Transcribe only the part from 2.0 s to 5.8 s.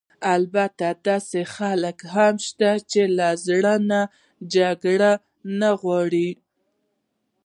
هم شته چې له زړه نه جګړه نه